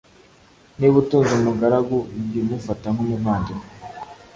Niba 0.77 0.95
utunze 1.01 1.31
umugaragu, 1.39 1.97
jya 2.27 2.39
umufata 2.43 2.87
nk’umuvandimwe, 2.93 3.65